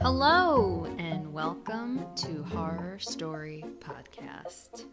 Hello, 0.00 0.86
and 0.98 1.32
welcome 1.32 2.04
to 2.16 2.42
Horror 2.42 2.98
Story 2.98 3.64
Podcast. 3.78 4.86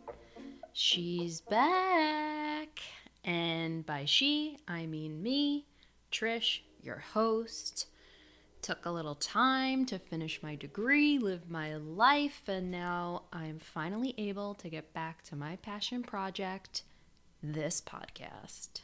She's 0.76 1.40
back, 1.42 2.80
and 3.24 3.86
by 3.86 4.06
she, 4.06 4.58
I 4.68 4.88
mean 4.88 5.22
me, 5.22 5.68
Trish, 6.12 6.62
your 6.82 6.98
host. 6.98 7.86
Took 8.64 8.88
a 8.88 8.92
little 8.92 9.14
time 9.14 9.86
to 9.86 10.00
finish 10.00 10.42
my 10.42 10.56
degree, 10.56 11.20
live 11.20 11.48
my 11.48 11.76
life, 11.76 12.42
and 12.48 12.72
now 12.72 13.26
I'm 13.32 13.60
finally 13.60 14.16
able 14.18 14.56
to 14.56 14.70
get 14.70 14.94
back 14.94 15.22
to 15.26 15.36
my 15.36 15.58
passion 15.58 16.02
project, 16.02 16.82
this 17.44 17.80
podcast. 17.80 18.82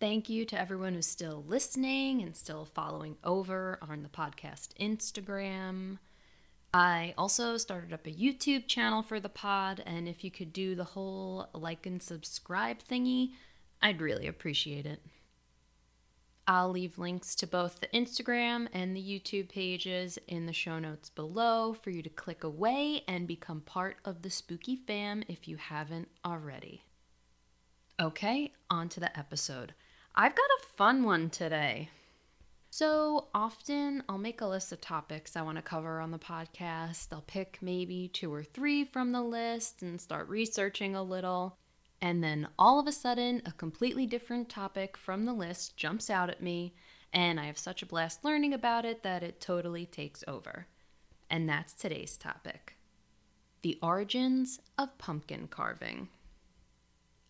Thank 0.00 0.30
you 0.30 0.46
to 0.46 0.58
everyone 0.58 0.94
who's 0.94 1.06
still 1.06 1.44
listening 1.46 2.22
and 2.22 2.34
still 2.34 2.64
following 2.64 3.16
over 3.22 3.78
on 3.82 4.02
the 4.02 4.08
podcast 4.08 4.68
Instagram. 4.80 5.98
I 6.74 7.14
also 7.16 7.56
started 7.56 7.92
up 7.92 8.04
a 8.04 8.10
YouTube 8.10 8.66
channel 8.66 9.00
for 9.00 9.20
the 9.20 9.28
pod, 9.28 9.80
and 9.86 10.08
if 10.08 10.24
you 10.24 10.32
could 10.32 10.52
do 10.52 10.74
the 10.74 10.82
whole 10.82 11.48
like 11.54 11.86
and 11.86 12.02
subscribe 12.02 12.78
thingy, 12.82 13.30
I'd 13.80 14.00
really 14.00 14.26
appreciate 14.26 14.84
it. 14.84 15.00
I'll 16.48 16.70
leave 16.70 16.98
links 16.98 17.36
to 17.36 17.46
both 17.46 17.78
the 17.78 17.86
Instagram 17.94 18.66
and 18.72 18.94
the 18.94 19.00
YouTube 19.00 19.50
pages 19.50 20.18
in 20.26 20.46
the 20.46 20.52
show 20.52 20.80
notes 20.80 21.10
below 21.10 21.74
for 21.74 21.90
you 21.90 22.02
to 22.02 22.10
click 22.10 22.42
away 22.42 23.04
and 23.06 23.28
become 23.28 23.60
part 23.60 23.98
of 24.04 24.22
the 24.22 24.30
spooky 24.30 24.74
fam 24.74 25.22
if 25.28 25.46
you 25.46 25.56
haven't 25.56 26.08
already. 26.24 26.82
Okay, 28.02 28.52
on 28.68 28.88
to 28.88 28.98
the 28.98 29.16
episode. 29.16 29.74
I've 30.16 30.34
got 30.34 30.50
a 30.58 30.66
fun 30.76 31.04
one 31.04 31.30
today. 31.30 31.90
So 32.76 33.28
often 33.32 34.02
I'll 34.08 34.18
make 34.18 34.40
a 34.40 34.46
list 34.46 34.72
of 34.72 34.80
topics 34.80 35.36
I 35.36 35.42
want 35.42 35.58
to 35.58 35.62
cover 35.62 36.00
on 36.00 36.10
the 36.10 36.18
podcast. 36.18 37.06
I'll 37.12 37.20
pick 37.20 37.58
maybe 37.62 38.08
two 38.08 38.34
or 38.34 38.42
three 38.42 38.84
from 38.84 39.12
the 39.12 39.22
list 39.22 39.82
and 39.82 40.00
start 40.00 40.28
researching 40.28 40.96
a 40.96 41.02
little. 41.04 41.56
And 42.02 42.20
then 42.20 42.48
all 42.58 42.80
of 42.80 42.88
a 42.88 42.92
sudden, 42.92 43.42
a 43.46 43.52
completely 43.52 44.06
different 44.06 44.48
topic 44.48 44.96
from 44.96 45.24
the 45.24 45.32
list 45.32 45.76
jumps 45.76 46.10
out 46.10 46.30
at 46.30 46.42
me, 46.42 46.74
and 47.12 47.38
I 47.38 47.44
have 47.44 47.58
such 47.58 47.80
a 47.80 47.86
blast 47.86 48.24
learning 48.24 48.52
about 48.52 48.84
it 48.84 49.04
that 49.04 49.22
it 49.22 49.40
totally 49.40 49.86
takes 49.86 50.24
over. 50.26 50.66
And 51.30 51.48
that's 51.48 51.74
today's 51.74 52.16
topic 52.16 52.74
the 53.62 53.78
origins 53.82 54.58
of 54.76 54.98
pumpkin 54.98 55.46
carving. 55.46 56.08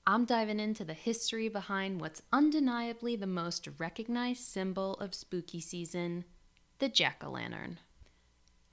I'm 0.06 0.26
diving 0.26 0.60
into 0.60 0.84
the 0.84 0.92
history 0.92 1.48
behind 1.48 2.00
what's 2.00 2.20
undeniably 2.30 3.16
the 3.16 3.26
most 3.26 3.66
recognized 3.78 4.42
symbol 4.42 4.94
of 4.94 5.14
spooky 5.14 5.60
season 5.60 6.24
the 6.78 6.90
jack 6.90 7.22
o' 7.24 7.30
lantern. 7.30 7.78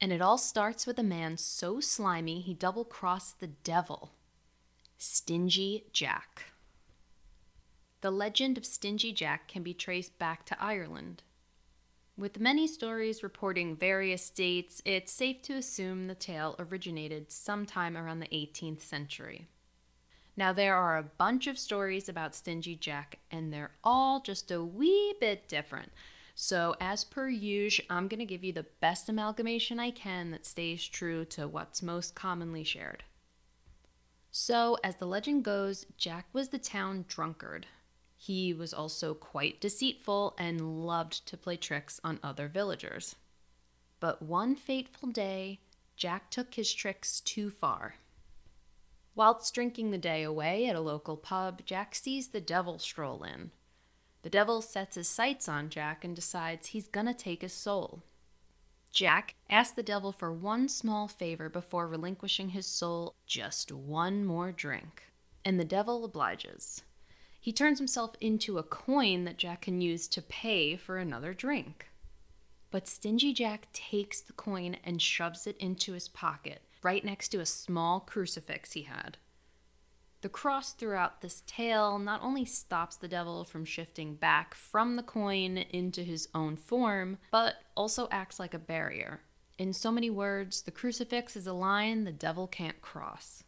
And 0.01 0.11
it 0.11 0.21
all 0.21 0.37
starts 0.37 0.85
with 0.85 0.99
a 0.99 1.03
man 1.03 1.37
so 1.37 1.79
slimy 1.79 2.41
he 2.41 2.53
double 2.53 2.83
crossed 2.83 3.39
the 3.39 3.47
devil 3.47 4.11
Stingy 4.97 5.85
Jack. 5.93 6.51
The 8.01 8.11
legend 8.11 8.57
of 8.57 8.65
Stingy 8.65 9.13
Jack 9.13 9.47
can 9.47 9.63
be 9.63 9.73
traced 9.73 10.19
back 10.19 10.45
to 10.47 10.61
Ireland. 10.61 11.23
With 12.17 12.39
many 12.39 12.67
stories 12.67 13.23
reporting 13.23 13.75
various 13.75 14.29
dates, 14.29 14.81
it's 14.85 15.13
safe 15.13 15.41
to 15.43 15.53
assume 15.53 16.07
the 16.07 16.15
tale 16.15 16.55
originated 16.59 17.31
sometime 17.31 17.95
around 17.95 18.19
the 18.19 18.27
18th 18.27 18.81
century. 18.81 19.47
Now, 20.37 20.53
there 20.53 20.75
are 20.75 20.97
a 20.97 21.03
bunch 21.03 21.47
of 21.47 21.59
stories 21.59 22.07
about 22.07 22.35
Stingy 22.35 22.75
Jack, 22.75 23.19
and 23.29 23.51
they're 23.51 23.71
all 23.83 24.21
just 24.21 24.49
a 24.51 24.63
wee 24.63 25.13
bit 25.19 25.47
different. 25.47 25.91
So, 26.35 26.75
as 26.79 27.03
per 27.03 27.27
usual, 27.27 27.85
I'm 27.89 28.07
going 28.07 28.19
to 28.19 28.25
give 28.25 28.43
you 28.43 28.53
the 28.53 28.65
best 28.79 29.09
amalgamation 29.09 29.79
I 29.79 29.91
can 29.91 30.31
that 30.31 30.45
stays 30.45 30.87
true 30.87 31.25
to 31.25 31.47
what's 31.47 31.83
most 31.83 32.15
commonly 32.15 32.63
shared. 32.63 33.03
So, 34.31 34.77
as 34.83 34.95
the 34.95 35.05
legend 35.05 35.43
goes, 35.43 35.85
Jack 35.97 36.27
was 36.31 36.49
the 36.49 36.57
town 36.57 37.03
drunkard. 37.07 37.67
He 38.15 38.53
was 38.53 38.73
also 38.73 39.13
quite 39.13 39.59
deceitful 39.59 40.35
and 40.37 40.85
loved 40.85 41.25
to 41.27 41.37
play 41.37 41.57
tricks 41.57 41.99
on 42.03 42.19
other 42.23 42.47
villagers. 42.47 43.15
But 43.99 44.21
one 44.21 44.55
fateful 44.55 45.09
day, 45.09 45.59
Jack 45.97 46.31
took 46.31 46.53
his 46.53 46.73
tricks 46.73 47.19
too 47.19 47.49
far. 47.49 47.95
Whilst 49.13 49.53
drinking 49.53 49.91
the 49.91 49.97
day 49.97 50.23
away 50.23 50.67
at 50.67 50.75
a 50.75 50.81
local 50.81 51.17
pub, 51.17 51.65
Jack 51.65 51.95
sees 51.95 52.29
the 52.29 52.41
devil 52.41 52.79
stroll 52.79 53.23
in. 53.23 53.51
The 54.21 54.29
devil 54.29 54.61
sets 54.61 54.95
his 54.95 55.09
sights 55.09 55.49
on 55.49 55.69
Jack 55.69 56.05
and 56.05 56.15
decides 56.15 56.67
he's 56.67 56.87
gonna 56.87 57.13
take 57.13 57.41
his 57.41 57.53
soul. 57.53 58.03
Jack 58.91 59.35
asks 59.49 59.73
the 59.73 59.83
devil 59.83 60.11
for 60.11 60.31
one 60.31 60.67
small 60.67 61.07
favor 61.07 61.49
before 61.49 61.87
relinquishing 61.87 62.49
his 62.49 62.65
soul 62.65 63.15
just 63.25 63.71
one 63.71 64.25
more 64.25 64.51
drink, 64.51 65.03
and 65.43 65.59
the 65.59 65.65
devil 65.65 66.03
obliges. 66.05 66.83
He 67.39 67.51
turns 67.51 67.79
himself 67.79 68.15
into 68.21 68.57
a 68.57 68.63
coin 68.63 69.23
that 69.23 69.37
Jack 69.37 69.61
can 69.63 69.81
use 69.81 70.07
to 70.09 70.21
pay 70.21 70.75
for 70.75 70.97
another 70.97 71.33
drink. 71.33 71.87
But 72.69 72.87
Stingy 72.87 73.33
Jack 73.33 73.67
takes 73.73 74.21
the 74.21 74.33
coin 74.33 74.77
and 74.83 75.01
shoves 75.01 75.47
it 75.47 75.57
into 75.57 75.93
his 75.93 76.07
pocket, 76.07 76.61
right 76.83 77.03
next 77.03 77.29
to 77.29 77.39
a 77.39 77.45
small 77.45 77.99
crucifix 77.99 78.73
he 78.73 78.83
had. 78.83 79.17
The 80.21 80.29
cross 80.29 80.73
throughout 80.73 81.21
this 81.21 81.41
tale 81.47 81.97
not 81.97 82.21
only 82.21 82.45
stops 82.45 82.95
the 82.95 83.07
devil 83.07 83.43
from 83.43 83.65
shifting 83.65 84.15
back 84.15 84.53
from 84.53 84.95
the 84.95 85.03
coin 85.03 85.57
into 85.57 86.03
his 86.03 86.27
own 86.35 86.55
form, 86.57 87.17
but 87.31 87.55
also 87.75 88.07
acts 88.11 88.39
like 88.39 88.53
a 88.53 88.59
barrier. 88.59 89.21
In 89.57 89.73
so 89.73 89.91
many 89.91 90.09
words, 90.09 90.61
the 90.61 90.71
crucifix 90.71 91.35
is 91.35 91.47
a 91.47 91.53
line 91.53 92.03
the 92.03 92.11
devil 92.11 92.47
can't 92.47 92.81
cross. 92.81 93.43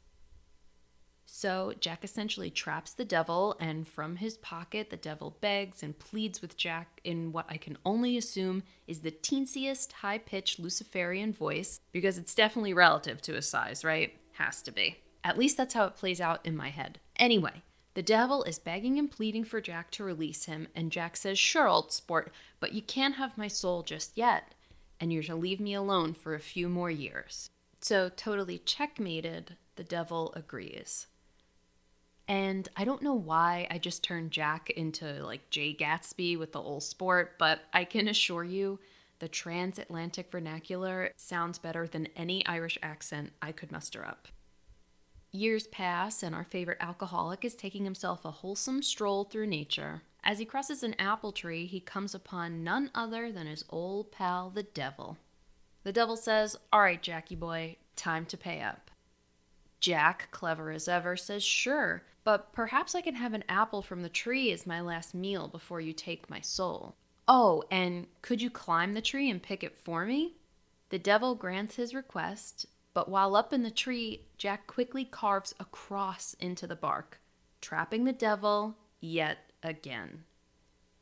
So 1.43 1.73
Jack 1.77 2.05
essentially 2.05 2.49
traps 2.49 2.93
the 2.93 3.03
devil, 3.03 3.57
and 3.59 3.85
from 3.85 4.15
his 4.15 4.37
pocket, 4.37 4.89
the 4.89 4.95
devil 4.95 5.35
begs 5.41 5.83
and 5.83 5.99
pleads 5.99 6.41
with 6.41 6.55
Jack 6.55 7.01
in 7.03 7.33
what 7.33 7.47
I 7.49 7.57
can 7.57 7.77
only 7.83 8.15
assume 8.15 8.63
is 8.87 9.01
the 9.01 9.11
teensiest 9.11 9.91
high 9.91 10.19
pitched 10.19 10.57
Luciferian 10.57 11.33
voice, 11.33 11.81
because 11.91 12.17
it's 12.17 12.33
definitely 12.33 12.73
relative 12.73 13.21
to 13.23 13.33
his 13.33 13.45
size, 13.45 13.83
right? 13.83 14.13
Has 14.35 14.61
to 14.61 14.71
be. 14.71 14.95
At 15.25 15.37
least 15.37 15.57
that's 15.57 15.73
how 15.73 15.83
it 15.83 15.97
plays 15.97 16.21
out 16.21 16.39
in 16.45 16.55
my 16.55 16.69
head. 16.69 17.01
Anyway, 17.17 17.61
the 17.93 18.01
devil 18.01 18.45
is 18.45 18.57
begging 18.57 18.97
and 18.97 19.11
pleading 19.11 19.43
for 19.43 19.59
Jack 19.59 19.91
to 19.91 20.05
release 20.05 20.45
him, 20.45 20.69
and 20.73 20.93
Jack 20.93 21.17
says, 21.17 21.37
Sure, 21.37 21.67
old 21.67 21.91
sport, 21.91 22.31
but 22.61 22.71
you 22.71 22.81
can't 22.81 23.15
have 23.15 23.37
my 23.37 23.49
soul 23.49 23.83
just 23.83 24.17
yet, 24.17 24.55
and 24.97 25.11
you're 25.11 25.23
to 25.23 25.35
leave 25.35 25.59
me 25.59 25.73
alone 25.73 26.13
for 26.13 26.35
a 26.35 26.39
few 26.39 26.69
more 26.69 26.89
years. 26.89 27.49
So, 27.81 28.07
totally 28.07 28.59
checkmated, 28.59 29.57
the 29.75 29.83
devil 29.83 30.31
agrees. 30.37 31.07
And 32.28 32.67
I 32.78 32.85
don't 32.85 33.01
know 33.01 33.13
why 33.13 33.67
I 33.69 33.78
just 33.78 34.03
turned 34.03 34.31
Jack 34.31 34.69
into 34.69 35.06
like 35.25 35.50
Jay 35.50 35.75
Gatsby 35.78 36.38
with 36.38 36.53
the 36.53 36.61
old 36.61 36.84
sport, 36.84 37.35
but 37.38 37.61
I 37.73 37.84
can 37.84 38.07
assure 38.07 38.44
you 38.44 38.79
the 39.19 39.27
transatlantic 39.27 40.31
vernacular 40.31 41.12
sounds 41.18 41.57
better 41.57 41.88
than 41.88 42.07
any 42.15 42.45
Irish 42.45 42.77
accent 42.81 43.31
I 43.42 43.51
could 43.51 43.71
muster 43.71 44.06
up. 44.06 44.27
Years 45.31 45.65
pass, 45.68 46.21
and 46.21 46.36
our 46.36 46.44
favorite 46.44 46.77
alcoholic 46.80 47.44
is 47.44 47.56
taking 47.56 47.86
himself 47.86 48.24
a 48.24 48.31
wholesome 48.31 48.83
stroll 48.83 49.24
through 49.24 49.47
nature. 49.47 50.03
As 50.24 50.39
he 50.39 50.45
crosses 50.45 50.83
an 50.83 50.95
apple 51.00 51.31
tree, 51.31 51.65
he 51.65 51.80
comes 51.80 52.13
upon 52.13 52.63
none 52.63 52.92
other 52.94 53.31
than 53.31 53.47
his 53.47 53.65
old 53.69 54.12
pal, 54.12 54.50
the 54.50 54.63
devil. 54.63 55.18
The 55.83 55.92
devil 55.92 56.15
says, 56.15 56.56
All 56.71 56.81
right, 56.81 57.01
Jackie 57.01 57.36
boy, 57.36 57.77
time 57.95 58.25
to 58.27 58.38
pay 58.38 58.62
up. 58.62 58.92
Jack, 59.83 60.30
clever 60.31 60.71
as 60.71 60.88
ever, 60.88 61.18
says, 61.18 61.44
Sure, 61.44 62.03
but 62.24 62.53
perhaps 62.53 62.95
I 62.95 63.01
can 63.01 63.15
have 63.15 63.33
an 63.33 63.44
apple 63.50 63.81
from 63.81 64.01
the 64.01 64.07
tree 64.07 64.50
as 64.53 64.65
my 64.65 64.80
last 64.80 65.13
meal 65.13 65.50
before 65.50 65.81
you 65.81 65.91
take 65.91 66.30
my 66.30 66.39
soul. 66.39 66.95
Oh, 67.27 67.65
and 67.69 68.07
could 68.21 68.41
you 68.41 68.50
climb 68.50 68.94
the 68.94 69.01
tree 69.01 69.30
and 69.30 69.44
pick 69.44 69.62
it 69.62 69.77
for 69.77 70.06
me? 70.06 70.38
The 70.88 71.00
devil 71.00 71.35
grants 71.35 71.75
his 71.75 71.94
request, 71.94 72.65
but 72.94 73.09
while 73.09 73.35
up 73.35 73.51
in 73.51 73.63
the 73.63 73.69
tree, 73.69 74.21
Jack 74.38 74.68
quickly 74.68 75.03
carves 75.03 75.53
a 75.59 75.65
cross 75.65 76.33
into 76.35 76.65
the 76.65 76.77
bark, 76.77 77.19
trapping 77.59 78.06
the 78.06 78.13
devil 78.13 78.77
yet 79.01 79.51
again. 79.63 80.24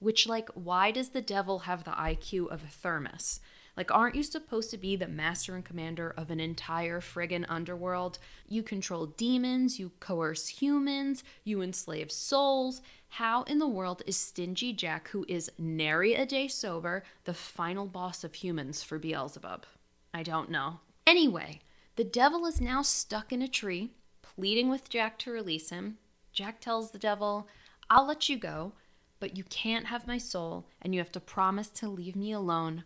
Which, 0.02 0.28
like, 0.28 0.50
why 0.56 0.90
does 0.90 1.10
the 1.10 1.22
devil 1.22 1.60
have 1.60 1.84
the 1.84 1.92
IQ 1.92 2.50
of 2.50 2.64
a 2.64 2.68
thermos? 2.68 3.40
Like, 3.78 3.92
aren't 3.92 4.16
you 4.16 4.24
supposed 4.24 4.72
to 4.72 4.78
be 4.80 4.96
the 4.96 5.08
master 5.08 5.56
and 5.56 5.64
commander 5.64 6.10
of 6.18 6.32
an 6.32 6.40
entire 6.40 7.02
friggin' 7.02 7.46
underworld? 7.48 8.18
You 8.48 8.64
control 8.64 9.06
demons, 9.06 9.80
you 9.80 9.92
coerce 10.00 10.48
humans, 10.48 11.24
you 11.44 11.62
enslave 11.62 12.12
souls. 12.12 12.82
How 13.10 13.44
in 13.44 13.60
the 13.60 13.68
world 13.68 14.02
is 14.08 14.18
Stingy 14.18 14.74
Jack, 14.74 15.10
who 15.10 15.24
is 15.30 15.52
nary 15.60 16.16
a 16.16 16.26
day 16.26 16.48
sober, 16.48 17.04
the 17.26 17.36
final 17.36 17.86
boss 17.86 18.24
of 18.24 18.34
humans 18.34 18.82
for 18.82 18.98
Beelzebub? 18.98 19.68
I 20.16 20.24
don't 20.24 20.50
know. 20.50 20.80
Anyway, 21.06 21.62
the 21.96 22.04
devil 22.04 22.48
is 22.48 22.60
now 22.60 22.82
stuck 22.82 23.32
in 23.32 23.44
a 23.44 23.48
tree, 23.48 23.92
pleading 24.24 24.68
with 24.68 24.90
Jack 24.90 25.20
to 25.20 25.32
release 25.32 25.70
him. 25.70 26.00
Jack 26.34 26.60
tells 26.60 26.90
the 26.90 26.98
devil, 26.98 27.48
I'll 27.88 28.08
let 28.08 28.30
you 28.30 28.38
go, 28.38 28.74
but 29.22 29.38
you 29.38 29.44
can't 29.46 29.86
have 29.86 30.08
my 30.08 30.18
soul, 30.18 30.66
and 30.82 30.94
you 30.94 31.00
have 31.00 31.12
to 31.12 31.20
promise 31.20 31.70
to 31.70 31.88
leave 31.88 32.16
me 32.16 32.34
alone 32.34 32.84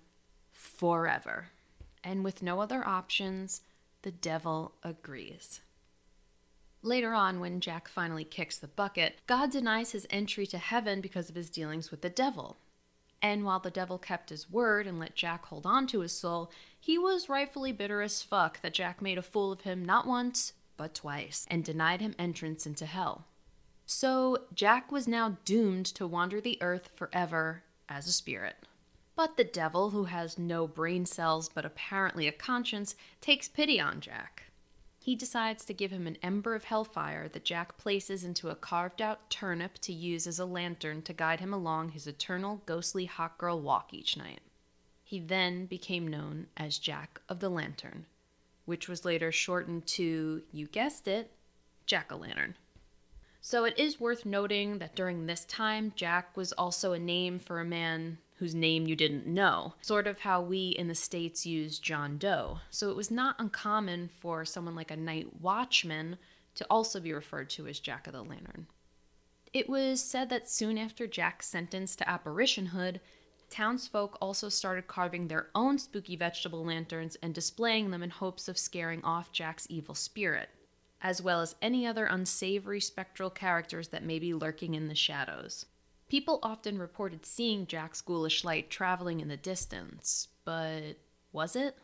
forever. 0.51 1.47
And 2.03 2.23
with 2.23 2.43
no 2.43 2.59
other 2.59 2.85
options, 2.85 3.61
the 4.03 4.11
devil 4.11 4.73
agrees. 4.83 5.61
Later 6.83 7.13
on, 7.13 7.39
when 7.39 7.61
Jack 7.61 7.87
finally 7.87 8.25
kicks 8.25 8.57
the 8.59 8.67
bucket, 8.67 9.21
God 9.25 9.49
denies 9.49 9.93
his 9.93 10.05
entry 10.09 10.45
to 10.47 10.57
heaven 10.57 10.99
because 10.99 11.29
of 11.29 11.35
his 11.35 11.49
dealings 11.49 11.89
with 11.89 12.01
the 12.01 12.09
devil. 12.09 12.57
And 13.21 13.45
while 13.45 13.61
the 13.61 13.71
devil 13.71 13.97
kept 13.97 14.29
his 14.29 14.51
word 14.51 14.85
and 14.85 14.99
let 14.99 15.15
Jack 15.15 15.45
hold 15.45 15.65
on 15.65 15.87
to 15.87 16.01
his 16.01 16.11
soul, 16.11 16.51
he 16.77 16.97
was 16.97 17.29
rightfully 17.29 17.71
bitter 17.71 18.01
as 18.01 18.21
fuck 18.21 18.61
that 18.61 18.73
Jack 18.73 19.01
made 19.01 19.17
a 19.17 19.23
fool 19.23 19.53
of 19.53 19.61
him 19.61 19.85
not 19.85 20.05
once, 20.05 20.51
but 20.75 20.93
twice, 20.93 21.45
and 21.49 21.63
denied 21.63 22.01
him 22.01 22.13
entrance 22.19 22.67
into 22.67 22.85
hell. 22.85 23.25
So 23.85 24.45
Jack 24.53 24.91
was 24.91 25.07
now 25.07 25.37
doomed 25.45 25.85
to 25.87 26.07
wander 26.07 26.41
the 26.41 26.57
earth 26.61 26.89
forever 26.95 27.63
as 27.87 28.07
a 28.07 28.11
spirit. 28.11 28.55
But 29.15 29.37
the 29.37 29.43
devil, 29.43 29.91
who 29.91 30.05
has 30.05 30.37
no 30.37 30.67
brain 30.67 31.05
cells 31.05 31.49
but 31.49 31.65
apparently 31.65 32.27
a 32.27 32.31
conscience, 32.31 32.95
takes 33.21 33.47
pity 33.47 33.79
on 33.79 34.01
Jack. 34.01 34.43
He 34.99 35.15
decides 35.15 35.63
to 35.65 35.73
give 35.73 35.91
him 35.91 36.07
an 36.07 36.17
ember 36.23 36.55
of 36.55 36.63
hellfire 36.63 37.27
that 37.29 37.45
Jack 37.45 37.77
places 37.77 38.23
into 38.23 38.49
a 38.49 38.55
carved 38.55 39.01
out 39.01 39.29
turnip 39.29 39.77
to 39.81 39.93
use 39.93 40.25
as 40.25 40.39
a 40.39 40.45
lantern 40.45 41.03
to 41.03 41.13
guide 41.13 41.39
him 41.39 41.53
along 41.53 41.89
his 41.89 42.07
eternal 42.07 42.63
ghostly 42.65 43.05
hot 43.05 43.37
girl 43.37 43.61
walk 43.61 43.93
each 43.93 44.17
night. 44.17 44.41
He 45.03 45.19
then 45.19 45.67
became 45.67 46.07
known 46.07 46.47
as 46.57 46.79
Jack 46.79 47.21
of 47.29 47.39
the 47.39 47.49
Lantern, 47.49 48.07
which 48.65 48.89
was 48.89 49.05
later 49.05 49.31
shortened 49.31 49.85
to, 49.89 50.41
you 50.51 50.65
guessed 50.65 51.07
it, 51.07 51.29
Jack 51.85 52.11
o' 52.11 52.17
Lantern. 52.17 52.55
So 53.47 53.63
it 53.63 53.77
is 53.77 54.00
worth 54.00 54.25
noting 54.25 54.80
that 54.80 54.95
during 54.95 55.27
this 55.27 55.45
time, 55.45 55.94
Jack 55.95 56.36
was 56.36 56.51
also 56.53 56.94
a 56.94 57.00
name 57.00 57.38
for 57.38 57.59
a 57.59 57.63
man 57.63 58.18
whose 58.38 58.56
name 58.56 58.88
you 58.88 58.95
didn't 58.95 59.27
know, 59.27 59.75
sort 59.81 60.07
of 60.07 60.18
how 60.18 60.42
we 60.42 60.69
in 60.69 60.88
the 60.88 60.95
States 60.95 61.45
use 61.45 61.77
John 61.77 62.18
Doe. 62.18 62.62
So 62.71 62.89
it 62.89 62.95
was 62.95 63.12
not 63.12 63.36
uncommon 63.38 64.09
for 64.19 64.45
someone 64.45 64.74
like 64.74 64.89
a 64.89 64.97
night 64.97 65.27
watchman 65.42 66.18
to 66.56 66.65
also 66.71 67.00
be 67.00 67.13
referred 67.13 67.51
to 67.51 67.68
as 67.68 67.80
Jack 67.80 68.07
of 68.07 68.13
the 68.13 68.24
Lantern. 68.24 68.65
It 69.53 69.69
was 69.69 70.01
said 70.01 70.30
that 70.30 70.50
soon 70.50 70.80
after 70.80 71.06
Jack's 71.06 71.45
sentence 71.45 71.95
to 71.97 72.03
apparitionhood, 72.06 73.00
townsfolk 73.51 74.18
also 74.19 74.50
started 74.50 74.88
carving 74.88 75.27
their 75.27 75.50
own 75.53 75.77
spooky 75.77 76.15
vegetable 76.15 76.65
lanterns 76.65 77.15
and 77.21 77.31
displaying 77.31 77.92
them 77.92 78.01
in 78.01 78.09
hopes 78.09 78.47
of 78.47 78.57
scaring 78.57 79.03
off 79.03 79.31
Jack's 79.31 79.68
evil 79.69 79.94
spirit, 79.94 80.50
as 81.06 81.22
well 81.22 81.40
as 81.40 81.54
any 81.62 81.86
other 81.86 82.07
unsavory 82.07 82.81
spectral 82.81 83.30
characters 83.30 83.90
that 83.90 84.04
may 84.04 84.18
be 84.18 84.34
lurking 84.34 84.74
in 84.74 84.88
the 84.88 84.96
shadows. 84.96 85.68
People 86.10 86.40
often 86.42 86.80
reported 86.80 87.28
seeing 87.28 87.68
Jack's 87.68 88.02
ghoulish 88.02 88.44
light 88.44 88.72
traveling 88.72 89.19
in 89.19 89.28
the 89.28 89.38
distance, 89.38 90.30
but 90.46 90.98
was 91.31 91.56
it? 91.56 91.78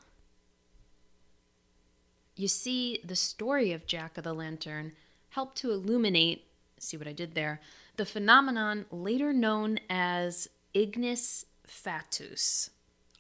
You 2.36 2.48
see, 2.48 3.00
the 3.06 3.16
story 3.16 3.72
of 3.72 3.86
Jack 3.86 4.18
of 4.18 4.24
the 4.24 4.34
Lantern 4.34 4.94
helped 5.30 5.56
to 5.60 5.70
illuminate, 5.70 6.48
see 6.80 6.98
what 6.98 7.08
I 7.08 7.14
did 7.14 7.36
there, 7.36 7.62
the 7.98 8.08
phenomenon 8.08 8.86
later 8.90 9.34
known 9.34 9.78
as 9.88 10.48
Ignis 10.74 11.46
fatuus, 11.68 12.72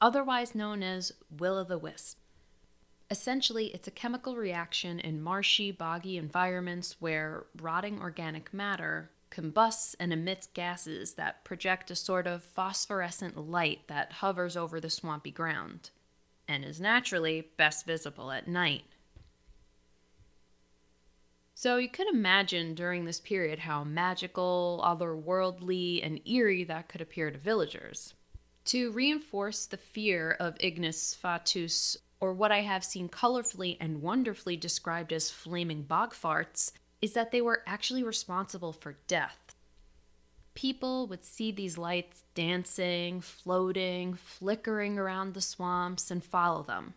otherwise 0.01 0.55
known 0.55 0.81
as 0.81 1.11
will 1.29 1.59
o' 1.59 1.63
the 1.63 1.77
wisp. 1.77 2.17
Essentially, 3.11 3.67
it's 3.73 3.89
a 3.89 3.91
chemical 3.91 4.37
reaction 4.37 4.97
in 5.01 5.21
marshy, 5.21 5.69
boggy 5.69 6.17
environments 6.17 6.95
where 7.01 7.43
rotting 7.61 7.99
organic 7.99 8.53
matter 8.53 9.11
combusts 9.29 9.95
and 9.99 10.13
emits 10.13 10.47
gases 10.47 11.13
that 11.15 11.43
project 11.43 11.91
a 11.91 11.95
sort 11.95 12.25
of 12.25 12.41
phosphorescent 12.41 13.37
light 13.37 13.81
that 13.87 14.13
hovers 14.13 14.55
over 14.55 14.79
the 14.79 14.89
swampy 14.89 15.31
ground, 15.31 15.89
and 16.47 16.63
is 16.63 16.79
naturally 16.79 17.49
best 17.57 17.85
visible 17.85 18.31
at 18.31 18.47
night. 18.47 18.83
So 21.53 21.75
you 21.75 21.89
could 21.89 22.07
imagine 22.07 22.75
during 22.75 23.03
this 23.03 23.19
period 23.19 23.59
how 23.59 23.83
magical, 23.83 24.81
otherworldly, 24.85 26.05
and 26.05 26.25
eerie 26.25 26.63
that 26.63 26.87
could 26.87 27.01
appear 27.01 27.29
to 27.29 27.37
villagers. 27.37 28.13
To 28.65 28.91
reinforce 28.91 29.65
the 29.65 29.77
fear 29.77 30.31
of 30.39 30.55
Ignis 30.61 31.17
Fatuus, 31.21 31.97
or 32.21 32.33
what 32.33 32.51
I 32.51 32.61
have 32.61 32.85
seen 32.85 33.09
colorfully 33.09 33.75
and 33.81 34.01
wonderfully 34.01 34.55
described 34.55 35.11
as 35.11 35.31
flaming 35.31 35.81
bog 35.81 36.13
farts, 36.13 36.71
is 37.01 37.13
that 37.13 37.31
they 37.31 37.41
were 37.41 37.63
actually 37.65 38.03
responsible 38.03 38.71
for 38.71 38.97
death. 39.07 39.55
People 40.53 41.07
would 41.07 41.23
see 41.23 41.51
these 41.51 41.77
lights 41.77 42.23
dancing, 42.35 43.21
floating, 43.21 44.13
flickering 44.13 44.99
around 44.99 45.33
the 45.33 45.41
swamps 45.41 46.11
and 46.11 46.23
follow 46.23 46.61
them. 46.61 46.93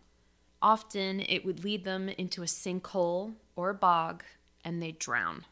Often 0.60 1.20
it 1.20 1.44
would 1.44 1.64
lead 1.64 1.84
them 1.84 2.08
into 2.08 2.42
a 2.42 2.46
sinkhole 2.46 3.34
or 3.56 3.70
a 3.70 3.74
bog 3.74 4.24
and 4.64 4.82
they'd 4.82 4.98
drown. 4.98 5.44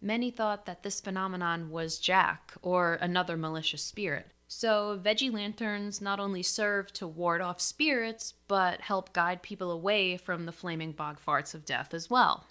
Many 0.00 0.30
thought 0.32 0.66
that 0.66 0.82
this 0.82 1.00
phenomenon 1.00 1.70
was 1.70 1.98
Jack 1.98 2.52
or 2.62 2.94
another 2.94 3.36
malicious 3.36 3.82
spirit. 3.84 4.26
So, 4.54 5.00
veggie 5.02 5.32
lanterns 5.32 6.02
not 6.02 6.20
only 6.20 6.42
serve 6.42 6.92
to 6.92 7.06
ward 7.06 7.40
off 7.40 7.58
spirits, 7.58 8.34
but 8.48 8.82
help 8.82 9.14
guide 9.14 9.42
people 9.42 9.70
away 9.70 10.18
from 10.18 10.44
the 10.44 10.52
flaming 10.52 10.92
bog 10.92 11.18
farts 11.26 11.54
of 11.54 11.64
death 11.64 11.94
as 11.94 12.10
well. 12.10 12.44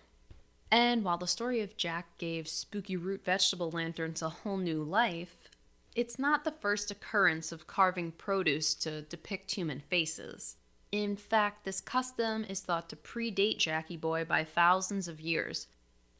And 0.71 1.03
while 1.03 1.19
the 1.19 1.27
story 1.27 1.61
of 1.61 1.77
Jack 1.77 2.17
gave 2.17 2.47
spooky 2.47 2.97
root 2.97 3.23
vegetable 3.23 3.69
lanterns 3.69 4.23
a 4.23 4.29
whole 4.29 4.57
new 4.57 4.83
life, 4.83 5.47
it's 5.95 6.17
not 6.17 6.43
the 6.43 6.51
first 6.51 6.89
occurrence 6.89 7.51
of 7.51 7.67
carving 7.67 8.13
produce 8.13 8.73
to 8.75 9.03
depict 9.03 9.51
human 9.51 9.79
faces. 9.79 10.55
In 10.91 11.15
fact, 11.15 11.65
this 11.65 11.81
custom 11.81 12.43
is 12.45 12.61
thought 12.61 12.89
to 12.89 12.95
predate 12.95 13.59
Jackie 13.59 13.95
Boy 13.95 14.25
by 14.25 14.43
thousands 14.43 15.07
of 15.07 15.21
years, 15.21 15.67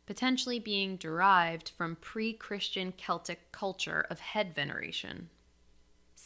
potentially 0.05 0.59
being 0.59 0.95
derived 0.97 1.69
from 1.69 1.95
pre 1.95 2.33
Christian 2.33 2.91
Celtic 2.91 3.51
culture 3.51 4.05
of 4.11 4.19
head 4.19 4.53
veneration. 4.53 5.31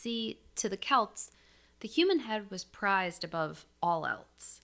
See, 0.05 0.41
to 0.57 0.69
the 0.69 0.77
Celts, 0.77 1.31
the 1.79 1.87
human 1.87 2.19
head 2.19 2.51
was 2.51 2.63
prized 2.63 3.23
above 3.23 3.65
all 3.81 4.05
else. 4.05 4.61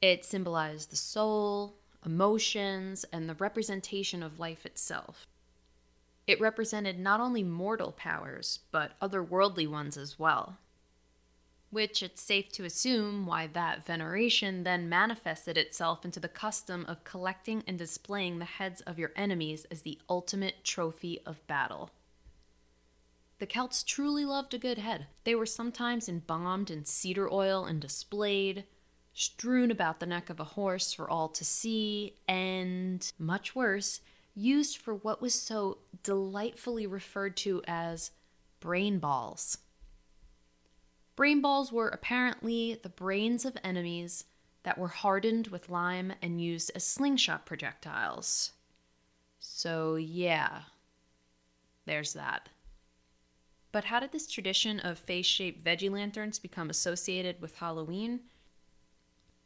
It 0.00 0.24
symbolized 0.24 0.90
the 0.90 0.96
soul, 0.96 1.76
emotions, 2.06 3.04
and 3.12 3.28
the 3.28 3.34
representation 3.34 4.22
of 4.22 4.38
life 4.38 4.64
itself. 4.64 5.26
It 6.26 6.40
represented 6.40 6.98
not 6.98 7.20
only 7.20 7.42
mortal 7.42 7.92
powers, 7.92 8.60
but 8.72 8.98
otherworldly 9.02 9.68
ones 9.68 9.98
as 9.98 10.18
well. 10.18 10.56
Which 11.68 12.02
it's 12.02 12.22
safe 12.22 12.48
to 12.52 12.64
assume 12.64 13.26
why 13.26 13.46
that 13.48 13.84
veneration 13.84 14.64
then 14.64 14.88
manifested 14.88 15.58
itself 15.58 16.06
into 16.06 16.18
the 16.18 16.28
custom 16.28 16.86
of 16.88 17.04
collecting 17.04 17.62
and 17.66 17.76
displaying 17.76 18.38
the 18.38 18.46
heads 18.46 18.80
of 18.80 18.98
your 18.98 19.12
enemies 19.16 19.66
as 19.70 19.82
the 19.82 19.98
ultimate 20.08 20.64
trophy 20.64 21.20
of 21.26 21.46
battle. 21.46 21.90
The 23.38 23.46
Celts 23.46 23.84
truly 23.84 24.24
loved 24.24 24.52
a 24.52 24.58
good 24.58 24.78
head. 24.78 25.06
They 25.24 25.34
were 25.34 25.46
sometimes 25.46 26.08
embalmed 26.08 26.70
in 26.70 26.84
cedar 26.84 27.32
oil 27.32 27.64
and 27.64 27.80
displayed, 27.80 28.64
strewn 29.14 29.70
about 29.70 30.00
the 30.00 30.06
neck 30.06 30.28
of 30.28 30.40
a 30.40 30.44
horse 30.44 30.92
for 30.92 31.08
all 31.08 31.28
to 31.28 31.44
see, 31.44 32.16
and, 32.26 33.10
much 33.18 33.54
worse, 33.54 34.00
used 34.34 34.78
for 34.78 34.94
what 34.94 35.22
was 35.22 35.34
so 35.34 35.78
delightfully 36.02 36.86
referred 36.86 37.36
to 37.38 37.62
as 37.66 38.10
brain 38.60 38.98
balls. 38.98 39.58
Brain 41.14 41.40
balls 41.40 41.72
were 41.72 41.88
apparently 41.88 42.78
the 42.82 42.88
brains 42.88 43.44
of 43.44 43.56
enemies 43.62 44.24
that 44.64 44.78
were 44.78 44.88
hardened 44.88 45.48
with 45.48 45.70
lime 45.70 46.12
and 46.22 46.40
used 46.40 46.72
as 46.74 46.84
slingshot 46.84 47.46
projectiles. 47.46 48.52
So, 49.38 49.96
yeah, 49.96 50.62
there's 51.86 52.12
that. 52.12 52.48
But 53.70 53.84
how 53.84 54.00
did 54.00 54.12
this 54.12 54.26
tradition 54.26 54.80
of 54.80 54.98
face 54.98 55.26
shaped 55.26 55.64
veggie 55.64 55.90
lanterns 55.90 56.38
become 56.38 56.70
associated 56.70 57.40
with 57.40 57.56
Halloween? 57.56 58.20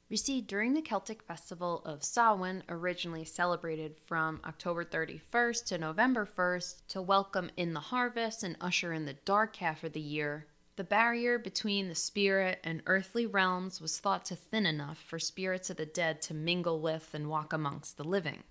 You 0.09 0.17
see, 0.17 0.41
during 0.43 0.75
the 0.75 0.83
Celtic 0.83 1.23
festival 1.23 1.83
of 1.87 2.05
Samhain, 2.05 2.63
originally 2.69 3.25
celebrated 3.25 3.97
from 3.97 4.41
October 4.45 4.85
31st 4.85 5.65
to 5.67 5.79
November 5.79 6.27
1st 6.27 6.87
to 6.89 7.01
welcome 7.01 7.51
in 7.57 7.73
the 7.73 7.81
harvest 7.81 8.43
and 8.43 8.57
usher 8.61 8.93
in 8.93 9.07
the 9.07 9.15
dark 9.25 9.57
half 9.57 9.83
of 9.83 9.95
the 9.95 10.01
year, 10.01 10.47
the 10.77 10.85
barrier 10.85 11.39
between 11.39 11.89
the 11.89 11.95
spirit 11.95 12.61
and 12.63 12.83
earthly 12.87 13.27
realms 13.27 13.81
was 13.81 13.99
thought 13.99 14.25
to 14.27 14.37
thin 14.37 14.67
enough 14.67 14.99
for 14.99 15.19
spirits 15.19 15.71
of 15.71 15.79
the 15.79 15.87
dead 15.87 16.23
to 16.23 16.35
mingle 16.35 16.81
with 16.81 17.15
and 17.15 17.29
walk 17.29 17.53
amongst 17.53 17.97
the 17.97 18.05
living. 18.05 18.43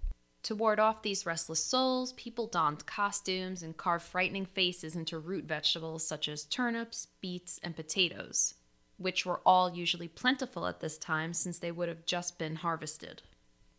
To 0.43 0.55
ward 0.55 0.79
off 0.79 1.01
these 1.03 1.25
restless 1.25 1.63
souls, 1.63 2.13
people 2.13 2.47
donned 2.47 2.85
costumes 2.85 3.61
and 3.61 3.77
carved 3.77 4.05
frightening 4.05 4.45
faces 4.45 4.95
into 4.95 5.19
root 5.19 5.45
vegetables 5.45 6.05
such 6.05 6.27
as 6.27 6.45
turnips, 6.45 7.07
beets, 7.21 7.59
and 7.63 7.75
potatoes 7.75 8.55
which 9.01 9.25
were 9.25 9.41
all 9.45 9.73
usually 9.73 10.07
plentiful 10.07 10.67
at 10.67 10.79
this 10.79 10.97
time 10.97 11.33
since 11.33 11.59
they 11.59 11.71
would 11.71 11.89
have 11.89 12.05
just 12.05 12.37
been 12.37 12.57
harvested. 12.57 13.21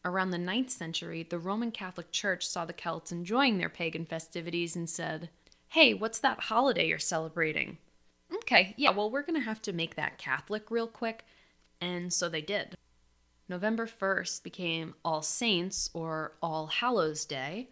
Around 0.04 0.30
the 0.30 0.38
9th 0.38 0.70
century, 0.70 1.22
the 1.22 1.38
Roman 1.38 1.70
Catholic 1.70 2.10
Church 2.10 2.46
saw 2.46 2.64
the 2.64 2.72
Celts 2.72 3.12
enjoying 3.12 3.58
their 3.58 3.68
pagan 3.68 4.04
festivities 4.04 4.74
and 4.74 4.90
said, 4.90 5.30
Hey, 5.68 5.94
what's 5.94 6.18
that 6.18 6.40
holiday 6.40 6.88
you're 6.88 6.98
celebrating? 6.98 7.78
Okay, 8.34 8.74
yeah, 8.76 8.90
well, 8.90 9.10
we're 9.10 9.22
going 9.22 9.38
to 9.38 9.46
have 9.46 9.62
to 9.62 9.72
make 9.72 9.94
that 9.94 10.18
Catholic 10.18 10.70
real 10.70 10.88
quick. 10.88 11.24
And 11.80 12.12
so 12.12 12.28
they 12.28 12.42
did. 12.42 12.74
November 13.52 13.86
1st 13.86 14.42
became 14.42 14.94
All 15.04 15.20
Saints 15.20 15.90
or 15.92 16.32
All 16.40 16.68
Hallows 16.68 17.26
Day, 17.26 17.68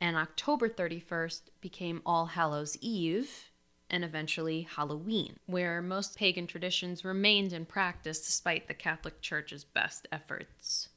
and 0.00 0.16
October 0.16 0.70
31st 0.70 1.42
became 1.60 2.00
All 2.06 2.24
Hallows 2.24 2.78
Eve, 2.80 3.50
and 3.90 4.04
eventually 4.04 4.62
Halloween, 4.62 5.36
where 5.44 5.82
most 5.82 6.16
pagan 6.16 6.46
traditions 6.46 7.04
remained 7.04 7.52
in 7.52 7.66
practice 7.66 8.24
despite 8.24 8.68
the 8.68 8.72
Catholic 8.72 9.20
Church's 9.20 9.64
best 9.64 10.08
efforts. 10.10 10.88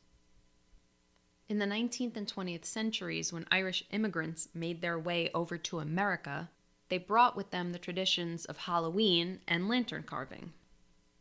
In 1.49 1.59
the 1.59 1.65
19th 1.65 2.15
and 2.15 2.25
20th 2.25 2.63
centuries, 2.63 3.33
when 3.33 3.45
Irish 3.51 3.83
immigrants 3.91 4.47
made 4.53 4.79
their 4.79 4.97
way 4.97 5.29
over 5.33 5.57
to 5.57 5.79
America, 5.79 6.49
they 6.87 6.97
brought 6.97 7.35
with 7.35 7.51
them 7.51 7.73
the 7.73 7.79
traditions 7.79 8.45
of 8.45 8.59
Halloween 8.59 9.41
and 9.45 9.67
lantern 9.67 10.03
carving. 10.03 10.53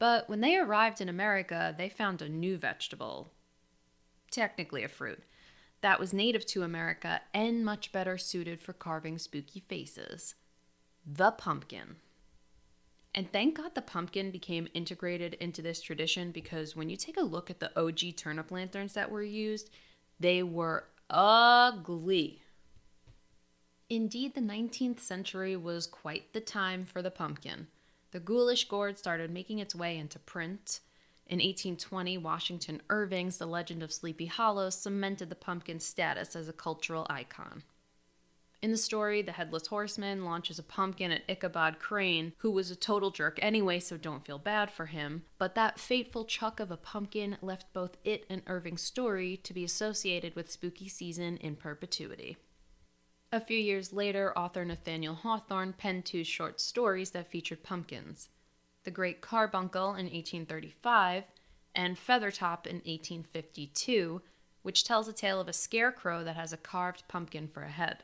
But 0.00 0.30
when 0.30 0.40
they 0.40 0.56
arrived 0.56 1.00
in 1.02 1.10
America, 1.10 1.74
they 1.76 1.90
found 1.90 2.22
a 2.22 2.28
new 2.28 2.56
vegetable, 2.56 3.30
technically 4.30 4.82
a 4.82 4.88
fruit, 4.88 5.22
that 5.82 6.00
was 6.00 6.14
native 6.14 6.46
to 6.46 6.62
America 6.62 7.20
and 7.34 7.64
much 7.64 7.92
better 7.92 8.16
suited 8.16 8.60
for 8.60 8.72
carving 8.72 9.18
spooky 9.18 9.60
faces 9.60 10.34
the 11.06 11.30
pumpkin. 11.30 11.96
And 13.14 13.30
thank 13.32 13.56
God 13.56 13.74
the 13.74 13.82
pumpkin 13.82 14.30
became 14.30 14.68
integrated 14.74 15.34
into 15.34 15.62
this 15.62 15.80
tradition 15.80 16.30
because 16.30 16.76
when 16.76 16.88
you 16.88 16.96
take 16.96 17.16
a 17.16 17.22
look 17.22 17.50
at 17.50 17.58
the 17.58 17.78
OG 17.78 18.16
turnip 18.16 18.50
lanterns 18.50 18.94
that 18.94 19.10
were 19.10 19.22
used, 19.22 19.70
they 20.18 20.42
were 20.42 20.84
ugly. 21.08 22.42
Indeed, 23.88 24.34
the 24.34 24.40
19th 24.40 25.00
century 25.00 25.56
was 25.56 25.86
quite 25.86 26.32
the 26.32 26.40
time 26.40 26.84
for 26.84 27.02
the 27.02 27.10
pumpkin. 27.10 27.66
The 28.12 28.20
ghoulish 28.20 28.66
gourd 28.66 28.98
started 28.98 29.30
making 29.30 29.60
its 29.60 29.74
way 29.74 29.96
into 29.96 30.18
print. 30.18 30.80
In 31.26 31.38
1820, 31.38 32.18
Washington 32.18 32.82
Irving's 32.90 33.38
The 33.38 33.46
Legend 33.46 33.84
of 33.84 33.92
Sleepy 33.92 34.26
Hollow 34.26 34.70
cemented 34.70 35.28
the 35.28 35.36
pumpkin's 35.36 35.84
status 35.84 36.34
as 36.34 36.48
a 36.48 36.52
cultural 36.52 37.06
icon. 37.08 37.62
In 38.62 38.72
the 38.72 38.76
story, 38.76 39.22
the 39.22 39.32
Headless 39.32 39.68
Horseman 39.68 40.24
launches 40.24 40.58
a 40.58 40.62
pumpkin 40.62 41.12
at 41.12 41.22
Ichabod 41.28 41.78
Crane, 41.78 42.34
who 42.38 42.50
was 42.50 42.70
a 42.70 42.76
total 42.76 43.10
jerk 43.10 43.38
anyway, 43.40 43.80
so 43.80 43.96
don't 43.96 44.26
feel 44.26 44.38
bad 44.38 44.70
for 44.70 44.86
him. 44.86 45.22
But 45.38 45.54
that 45.54 45.80
fateful 45.80 46.26
chuck 46.26 46.60
of 46.60 46.70
a 46.70 46.76
pumpkin 46.76 47.38
left 47.40 47.72
both 47.72 47.96
it 48.04 48.26
and 48.28 48.42
Irving's 48.46 48.82
story 48.82 49.38
to 49.44 49.54
be 49.54 49.64
associated 49.64 50.34
with 50.34 50.50
spooky 50.50 50.88
season 50.88 51.38
in 51.38 51.56
perpetuity. 51.56 52.36
A 53.32 53.40
few 53.40 53.58
years 53.58 53.92
later, 53.92 54.36
author 54.36 54.64
Nathaniel 54.64 55.14
Hawthorne 55.14 55.72
penned 55.72 56.04
two 56.04 56.24
short 56.24 56.60
stories 56.60 57.12
that 57.12 57.30
featured 57.30 57.62
pumpkins 57.62 58.28
The 58.82 58.90
Great 58.90 59.20
Carbuncle 59.20 59.90
in 59.90 60.06
1835 60.06 61.22
and 61.76 61.96
Feathertop 61.96 62.66
in 62.66 62.78
1852, 62.78 64.20
which 64.62 64.82
tells 64.82 65.06
a 65.06 65.12
tale 65.12 65.40
of 65.40 65.46
a 65.46 65.52
scarecrow 65.52 66.24
that 66.24 66.34
has 66.34 66.52
a 66.52 66.56
carved 66.56 67.04
pumpkin 67.06 67.46
for 67.46 67.62
a 67.62 67.70
head. 67.70 68.02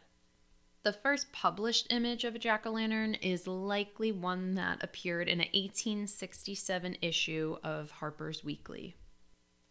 The 0.85 0.93
first 0.93 1.33
published 1.33 1.89
image 1.91 2.23
of 2.23 2.37
a 2.37 2.39
jack 2.39 2.65
o' 2.65 2.71
lantern 2.71 3.15
is 3.15 3.49
likely 3.49 4.13
one 4.13 4.55
that 4.55 4.85
appeared 4.85 5.27
in 5.27 5.41
an 5.41 5.49
1867 5.53 6.99
issue 7.03 7.57
of 7.65 7.91
Harper's 7.91 8.45
Weekly. 8.45 8.95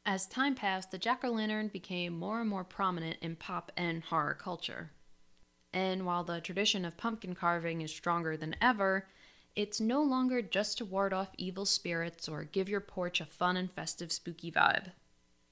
As 0.05 0.27
time 0.27 0.53
passed, 0.53 0.91
the 0.91 0.97
jack 0.97 1.23
o' 1.23 1.31
lantern 1.31 1.69
became 1.69 2.19
more 2.19 2.41
and 2.41 2.49
more 2.49 2.65
prominent 2.65 3.19
in 3.21 3.37
pop 3.37 3.71
and 3.77 4.03
horror 4.03 4.33
culture. 4.33 4.91
And 5.75 6.07
while 6.07 6.23
the 6.23 6.41
tradition 6.41 6.85
of 6.85 6.97
pumpkin 6.97 7.35
carving 7.35 7.81
is 7.81 7.91
stronger 7.93 8.35
than 8.35 8.55
ever, 8.59 9.07
it's 9.55 9.79
no 9.79 10.01
longer 10.01 10.41
just 10.41 10.79
to 10.79 10.85
ward 10.85 11.13
off 11.13 11.35
evil 11.37 11.65
spirits 11.65 12.27
or 12.27 12.45
give 12.45 12.67
your 12.67 12.81
porch 12.81 13.21
a 13.21 13.25
fun 13.25 13.57
and 13.57 13.71
festive 13.71 14.11
spooky 14.11 14.51
vibe. 14.51 14.93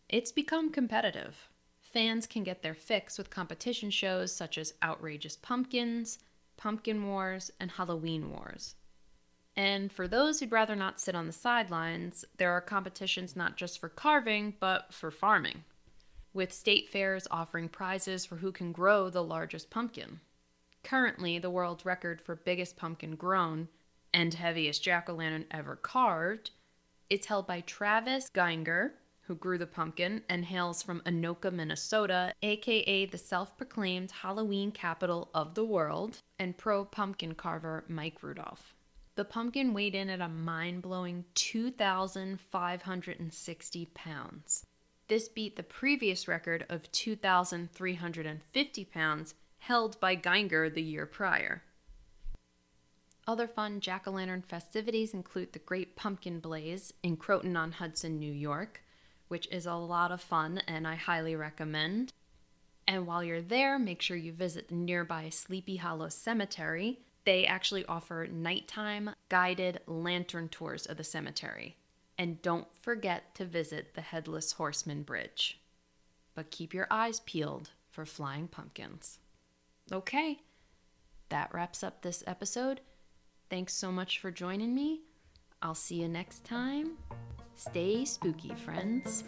It's 0.09 0.31
become 0.31 0.71
competitive 0.71 1.49
fans 1.93 2.25
can 2.25 2.43
get 2.43 2.63
their 2.63 2.73
fix 2.73 3.19
with 3.19 3.29
competition 3.29 3.91
shows 3.91 4.35
such 4.35 4.57
as 4.57 4.73
Outrageous 4.81 5.37
Pumpkins, 5.37 6.17
Pumpkin 6.57 7.07
Wars, 7.07 7.51
and 7.59 7.69
Halloween 7.69 8.31
Wars. 8.31 8.75
And 9.55 9.91
for 9.91 10.07
those 10.07 10.39
who'd 10.39 10.51
rather 10.51 10.75
not 10.75 10.99
sit 10.99 11.13
on 11.13 11.27
the 11.27 11.31
sidelines, 11.31 12.25
there 12.37 12.51
are 12.51 12.61
competitions 12.61 13.35
not 13.35 13.55
just 13.55 13.79
for 13.79 13.89
carving, 13.89 14.55
but 14.59 14.91
for 14.91 15.11
farming, 15.11 15.63
with 16.33 16.51
state 16.51 16.89
fairs 16.89 17.27
offering 17.29 17.69
prizes 17.69 18.25
for 18.25 18.37
who 18.37 18.51
can 18.51 18.71
grow 18.71 19.09
the 19.09 19.23
largest 19.23 19.69
pumpkin. 19.69 20.19
Currently, 20.83 21.39
the 21.39 21.49
world 21.49 21.85
record 21.85 22.21
for 22.21 22.35
biggest 22.35 22.75
pumpkin 22.75 23.15
grown 23.15 23.69
and 24.13 24.33
heaviest 24.33 24.83
jack 24.83 25.09
o' 25.09 25.13
lantern 25.13 25.45
ever 25.51 25.75
carved 25.75 26.51
is 27.09 27.25
held 27.25 27.47
by 27.47 27.61
Travis 27.61 28.29
Gienger, 28.33 28.91
who 29.21 29.35
grew 29.35 29.57
the 29.57 29.65
pumpkin 29.65 30.21
and 30.27 30.43
hails 30.45 30.83
from 30.83 30.99
Anoka, 31.01 31.51
Minnesota, 31.51 32.33
aka 32.41 33.05
the 33.05 33.17
self 33.17 33.57
proclaimed 33.57 34.11
Halloween 34.11 34.71
capital 34.71 35.29
of 35.33 35.55
the 35.55 35.65
world, 35.65 36.19
and 36.39 36.57
pro 36.57 36.83
pumpkin 36.83 37.35
carver 37.35 37.85
Mike 37.87 38.21
Rudolph. 38.21 38.75
The 39.15 39.25
pumpkin 39.25 39.73
weighed 39.73 39.95
in 39.95 40.09
at 40.09 40.21
a 40.21 40.27
mind 40.27 40.81
blowing 40.81 41.25
2,560 41.35 43.85
pounds. 43.93 44.65
This 45.07 45.27
beat 45.27 45.55
the 45.55 45.63
previous 45.63 46.27
record 46.27 46.65
of 46.69 46.91
2,350 46.91 48.86
pounds 48.86 49.33
held 49.60 50.00
by 50.00 50.15
Geiger 50.15 50.69
the 50.69 50.81
year 50.81 51.05
prior. 51.05 51.63
Other 53.25 53.48
fun 53.48 53.79
jack 53.79 54.07
o' 54.07 54.12
lantern 54.12 54.41
festivities 54.41 55.13
include 55.13 55.53
the 55.53 55.60
Great 55.60 55.95
Pumpkin 55.95 56.39
Blaze 56.39 56.93
in 57.03 57.15
Croton 57.15 57.55
on 57.55 57.74
Hudson, 57.74 58.19
New 58.19 58.33
York, 58.33 58.83
which 59.29 59.48
is 59.48 59.65
a 59.65 59.75
lot 59.75 60.12
of 60.12 60.22
fun 60.22 60.62
and 60.67 60.88
I 60.88 60.95
highly 60.95 61.36
recommend. 61.36 62.12
And 62.88 63.07
while 63.07 63.24
you're 63.24 63.41
there, 63.41 63.79
make 63.79 64.01
sure 64.01 64.17
you 64.17 64.33
visit 64.33 64.67
the 64.67 64.75
nearby 64.75 65.29
Sleepy 65.29 65.77
Hollow 65.77 66.10
Cemetery. 66.10 67.00
They 67.24 67.45
actually 67.45 67.86
offer 67.86 68.27
nighttime 68.29 69.12
guided 69.29 69.79
lantern 69.88 70.50
tours 70.50 70.86
of 70.86 70.98
the 70.98 71.03
cemetery. 71.05 71.77
And 72.17 72.41
don't 72.41 72.67
forget 72.82 73.34
to 73.36 73.46
visit 73.46 73.93
the 73.96 74.01
Headless 74.01 74.53
Horseman 74.53 75.03
Bridge. 75.03 75.60
But 76.36 76.51
keep 76.51 76.74
your 76.74 76.88
eyes 76.89 77.20
peeled 77.22 77.72
for 77.89 78.05
flying 78.05 78.48
pumpkins. 78.48 79.20
Okay, 79.91 80.39
that 81.29 81.53
wraps 81.53 81.84
up 81.84 82.01
this 82.01 82.24
episode. 82.27 82.82
Thanks 83.50 83.74
so 83.74 83.91
much 83.91 84.20
for 84.20 84.32
joining 84.32 84.74
me. 84.74 85.01
I'll 85.62 85.75
see 85.75 86.01
you 86.01 86.08
next 86.08 86.43
time. 86.43 86.98
Stay 87.55 88.05
spooky, 88.05 88.53
friends. 88.55 89.24